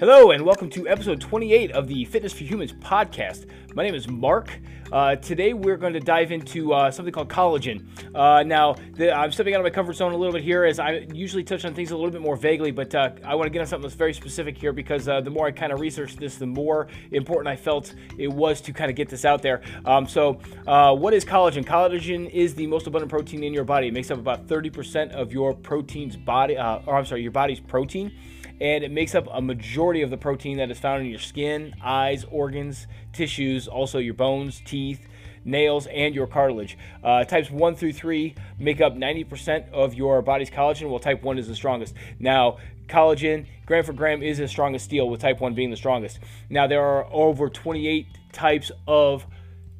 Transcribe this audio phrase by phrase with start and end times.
[0.00, 3.46] Hello, and welcome to episode 28 of the Fitness for Humans podcast.
[3.76, 4.58] My name is Mark.
[4.90, 7.86] Uh, today, we're going to dive into uh, something called collagen.
[8.14, 10.78] Uh, now, the, I'm stepping out of my comfort zone a little bit here, as
[10.78, 13.50] I usually touch on things a little bit more vaguely, but uh, I want to
[13.50, 16.20] get on something that's very specific here because uh, the more I kind of researched
[16.20, 19.62] this, the more important I felt it was to kind of get this out there.
[19.84, 21.64] Um, so, uh, what is collagen?
[21.64, 23.88] Collagen is the most abundant protein in your body.
[23.88, 28.12] It makes up about 30% of your protein's body, or I'm sorry, your body's protein
[28.60, 31.74] and it makes up a majority of the protein that is found in your skin,
[31.82, 35.06] eyes, organs, tissues, also your bones, teeth,
[35.44, 36.76] nails, and your cartilage.
[37.02, 41.38] Uh, types 1 through 3 make up 90% of your body's collagen, while type 1
[41.38, 41.94] is the strongest.
[42.18, 42.58] Now,
[42.88, 46.18] collagen, gram for gram, is the strongest steel, with type 1 being the strongest.
[46.50, 49.26] Now, there are over 28 types of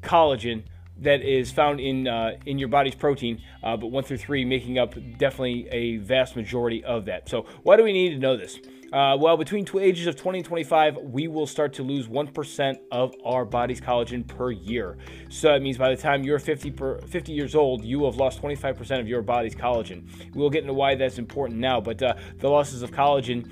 [0.01, 0.63] collagen
[0.99, 4.77] that is found in uh, in your body's protein, uh, but one through three making
[4.77, 7.27] up definitely a vast majority of that.
[7.29, 8.59] So, why do we need to know this?
[8.93, 12.77] Uh, well, between tw- ages of 20 and 25, we will start to lose 1%
[12.91, 14.97] of our body's collagen per year.
[15.29, 18.41] So that means by the time you're 50, per, 50 years old, you have lost
[18.41, 20.07] 25% of your body's collagen.
[20.33, 23.49] We'll get into why that's important now, but uh, the losses of collagen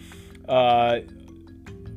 [0.48, 1.00] uh,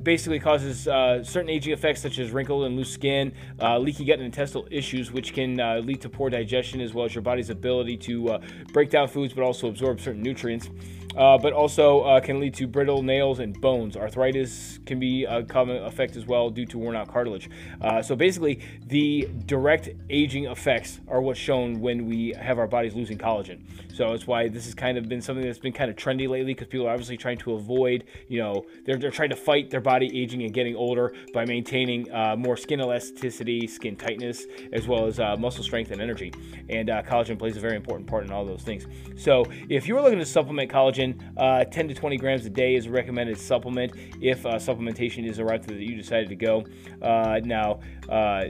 [0.06, 4.18] basically causes uh, certain aging effects such as wrinkled and loose skin, uh, leaky gut
[4.18, 7.50] and intestinal issues, which can uh, lead to poor digestion as well as your body's
[7.50, 8.40] ability to uh,
[8.72, 10.70] break down foods but also absorb certain nutrients
[11.16, 13.96] uh, but also uh, can lead to brittle nails and bones.
[13.96, 17.48] Arthritis can be a common effect as well due to worn out cartilage.
[17.80, 22.94] Uh, so basically, the direct aging effects are what's shown when we have our bodies
[22.94, 23.60] losing collagen.
[23.94, 26.52] So it's why this has kind of been something that's been kind of trendy lately
[26.52, 29.80] because people are obviously trying to avoid, you know, they're, they're trying to fight their
[29.80, 35.06] body aging and getting older by maintaining uh, more skin elasticity, skin tightness, as well
[35.06, 36.32] as uh, muscle strength and energy.
[36.68, 38.86] And uh, collagen plays a very important part in all those things.
[39.16, 41.05] So if you're looking to supplement collagen,
[41.36, 45.38] uh, 10 to 20 grams a day is a recommended supplement if uh, supplementation is
[45.38, 46.64] a route that you decided to go.
[47.02, 48.44] Uh, now, uh,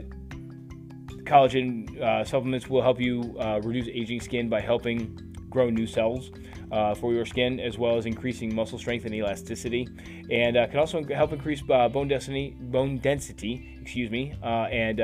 [1.23, 3.21] collagen uh, supplements will help you
[3.63, 5.17] reduce aging skin by helping
[5.57, 6.29] grow new cells.
[6.69, 9.87] Uh, for your skin, as well as increasing muscle strength and elasticity,
[10.29, 12.53] and uh, can also help increase uh, bone density.
[12.59, 14.97] Bone density, excuse me, and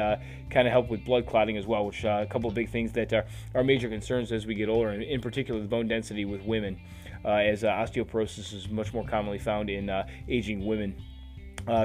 [0.49, 2.91] kind of help with blood clotting as well, which are a couple of big things
[2.91, 3.25] that are,
[3.55, 6.77] are major concerns as we get older, and in particular the bone density with women
[7.23, 10.93] uh, as uh, osteoporosis is much more commonly found in uh, aging women.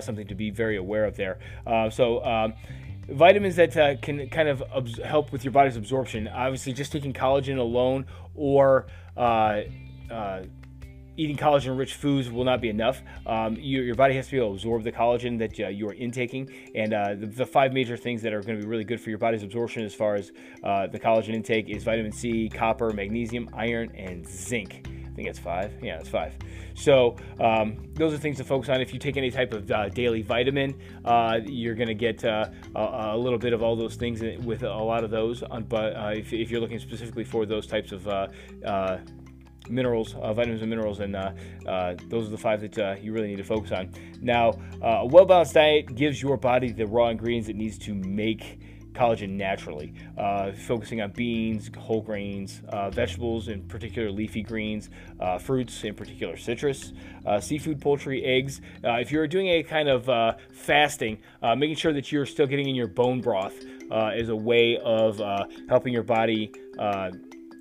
[0.00, 1.38] something to be very aware of there.
[1.92, 2.24] so.
[2.24, 2.54] Um,
[3.08, 6.28] vitamins that uh, can kind of abs- help with your body's absorption.
[6.28, 8.86] Obviously, just taking collagen alone or
[9.16, 9.62] uh,
[10.10, 10.42] uh,
[11.16, 13.02] eating collagen-rich foods will not be enough.
[13.26, 15.94] Um, you, your body has to be able to absorb the collagen that you are
[15.94, 19.10] intaking, and the, the, five major things that are going to be really good for
[19.10, 20.30] your body's absorption as far as
[20.62, 24.86] the collagen intake is vitamin C, copper, magnesium, iron, and zinc
[25.18, 25.72] think it's five.
[25.82, 26.32] Yeah, it's five.
[26.74, 28.80] So um, those are things to focus on.
[28.80, 32.46] If you take any type of uh, daily vitamin, uh, you're going to get uh,
[32.76, 32.80] a,
[33.14, 35.42] a, little bit of all those things with a lot of those.
[35.68, 38.28] but uh, if, if, you're looking specifically for those types of uh,
[38.64, 38.98] uh,
[39.68, 41.32] minerals, uh, vitamins and minerals, and uh,
[41.66, 43.90] uh, those are the five that you really need to focus on.
[44.20, 48.60] Now, a well balanced diet gives your body the raw ingredients it needs to make
[48.98, 55.38] collagen naturally, uh, focusing on beans, whole grains, uh, vegetables, in particular leafy greens, uh,
[55.38, 56.92] fruits, in particular citrus,
[57.24, 58.60] uh, seafood, poultry, eggs.
[58.84, 61.18] Uh, if you're doing a kind of uh, fasting,
[61.56, 63.64] making sure that you're still getting in your bone broth
[64.14, 65.20] is a way of
[65.68, 66.52] helping your body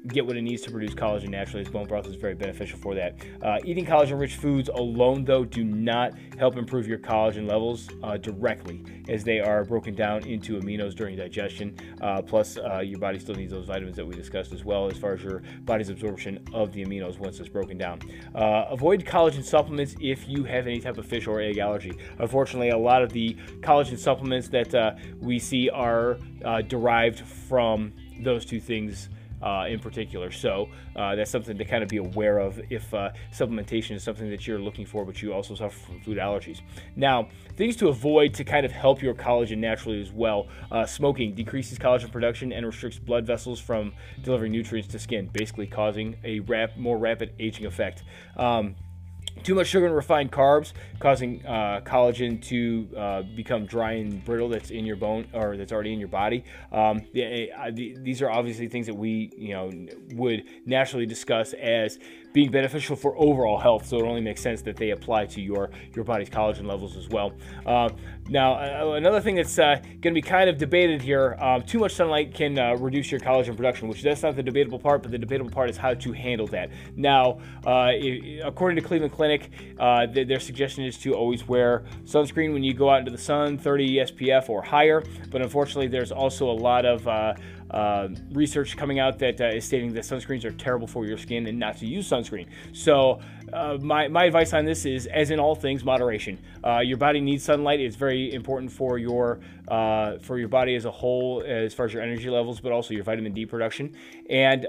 [0.08, 1.62] get what it needs to produce collagen naturally.
[1.62, 3.16] As bone broth is very beneficial for that.
[3.42, 8.84] Uh, eating collagen-rich foods alone, though, do not help improve your collagen levels uh, directly,
[9.10, 11.76] as they are broken down into aminos during digestion.
[12.02, 14.98] Uh, plus, uh, your body still needs those vitamins that we discussed as well, as
[14.98, 18.00] far as your body's absorption of the aminos once it's broken down.
[18.36, 21.98] Uh, avoid collagen supplements if you have any type of fish or egg allergy.
[22.20, 26.18] Unfortunately, a lot of the collagen supplements that uh, we see are
[26.68, 29.10] derived from those two things
[29.42, 30.32] uh, in particular.
[30.32, 34.30] So uh, that's something to kind of be aware of if uh, supplementation is something
[34.30, 36.62] that you're looking for, but you also suffer from food allergies.
[36.96, 40.48] Now, things to avoid to kind of help your collagen naturally as well.
[40.72, 45.68] Uh, smoking decreases collagen production and restricts blood vessels from delivering nutrients to skin, basically
[45.68, 48.04] causing a rap- more rapid aging effect.
[48.36, 48.76] Um,
[49.44, 54.50] too much sugar and refined carbs causing uh, collagen to uh, become dry and brittle
[54.50, 56.44] that's in your bone or that's already in your body.
[56.72, 57.52] Um, the,
[58.00, 59.72] these are obviously things that we you know
[60.14, 62.00] would naturally discuss as
[62.38, 63.88] being beneficial for overall health.
[63.88, 67.10] So it only makes sense that they apply to your your body's collagen levels as
[67.10, 67.34] well.
[67.66, 67.90] Uh,
[68.30, 71.80] now, uh, another thing that's uh, going to be kind of debated here: um, too
[71.80, 75.10] much sunlight can uh, reduce your collagen production, which that's not the debatable part, but
[75.10, 76.70] the debatable part is how to handle that.
[76.96, 77.94] Now, uh,
[78.44, 79.50] according to Cleveland Clinic,
[79.80, 83.18] uh, th- their suggestion is to always wear sunscreen when you go out into the
[83.18, 85.02] sun, 30 SPF or higher.
[85.32, 87.08] But unfortunately, there's also a lot of
[87.72, 91.48] uh, research coming out that uh, is stating that sunscreens are terrible for your skin
[91.48, 92.48] and not to use sunscreen.
[92.74, 93.20] So,
[93.54, 96.38] uh, my, my advice on this is, as in all things, moderation.
[96.64, 97.80] Uh, your body needs sunlight.
[97.80, 99.40] It's very important for your
[100.22, 103.04] for your body as a whole, as far as your energy levels, but also your
[103.04, 103.94] vitamin D production.
[104.30, 104.66] And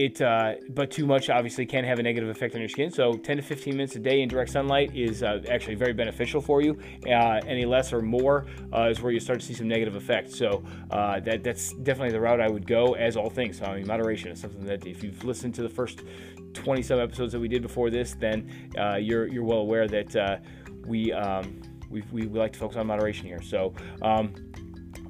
[0.00, 2.90] it, uh, but too much obviously can have a negative effect on your skin.
[2.90, 6.40] So 10 to 15 minutes a day in direct sunlight is uh, actually very beneficial
[6.40, 6.78] for you.
[7.06, 10.38] Uh, any less or more uh, is where you start to see some negative effects.
[10.38, 12.94] So uh, that that's definitely the route I would go.
[12.94, 15.68] As all things, so, I mean, moderation is something that if you've listened to the
[15.68, 16.00] first
[16.54, 20.40] 20 some episodes that we did before this, then uh, you're you're well aware that
[20.86, 21.60] we, um,
[21.90, 23.42] we we like to focus on moderation here.
[23.42, 23.74] So.
[24.00, 24.32] Um,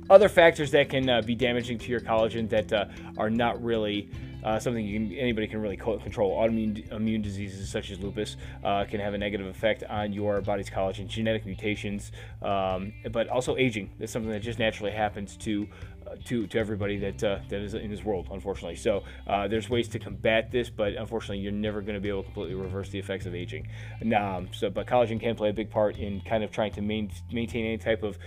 [0.08, 4.10] other factors that can be damaging to your collagen that are not really
[4.44, 6.38] uh, something can, anybody can really control.
[6.38, 10.70] Autoimmune immune diseases such as lupus uh, can have a negative effect on your body's
[10.70, 11.06] collagen.
[11.06, 13.90] Genetic mutations, um, but also aging.
[13.98, 15.68] That's something that just naturally happens to
[16.06, 18.76] uh, to, to everybody that uh, that is in this world, unfortunately.
[18.76, 22.22] So uh, there's ways to combat this, but unfortunately, you're never going to be able
[22.22, 23.68] to completely reverse the effects of aging.
[24.16, 27.10] Um, so, but collagen can play a big part in kind of trying to main,
[27.32, 28.18] maintain any type of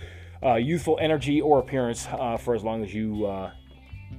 [0.42, 3.50] uh, youthful energy or appearance uh, for as long as you uh,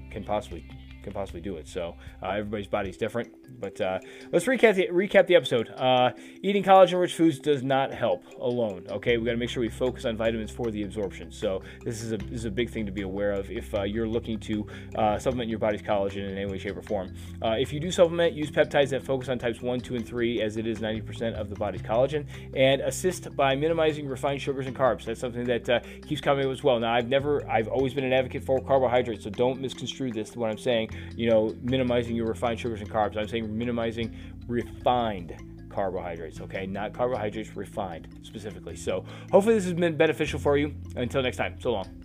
[0.09, 0.67] can possibly
[1.05, 1.67] can possibly do it.
[1.67, 3.33] So uh, everybody's body's different.
[3.59, 3.99] But uh,
[4.33, 5.69] let's recap the, recap the episode.
[5.69, 6.11] Uh,
[6.41, 8.85] eating collagen-rich foods does not help alone.
[8.89, 11.31] Okay, we got to make sure we focus on vitamins for the absorption.
[11.31, 13.83] So this is a this is a big thing to be aware of if uh,
[13.83, 17.13] you're looking to uh, supplement your body's collagen in any way, shape, or form.
[17.41, 20.41] Uh, if you do supplement, use peptides that focus on types one, two, and three,
[20.41, 22.25] as it is 90% of the body's collagen,
[22.55, 25.05] and assist by minimizing refined sugars and carbs.
[25.05, 26.79] That's something that keeps coming up as well.
[26.79, 30.35] Now, I've never, I've always been an advocate for carbohydrates, so don't misconstrue this.
[30.35, 33.17] What I'm saying you know, minimizing your refined sugars and carbs.
[33.17, 34.15] I'm saying minimizing
[34.47, 35.35] refined
[35.69, 36.65] carbohydrates, okay?
[36.65, 38.75] Not carbohydrates, refined specifically.
[38.75, 40.73] So hopefully this has been beneficial for you.
[40.95, 42.04] Until next time, so long.